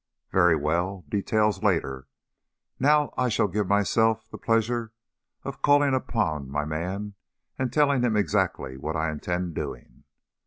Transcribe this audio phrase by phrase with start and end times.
[0.31, 1.05] "Very well!
[1.09, 2.07] Details later.
[2.79, 4.93] Now, I shall give myself the pleasure
[5.43, 7.13] of calling upon my man
[7.59, 10.05] and telling him exactly what I intend doing."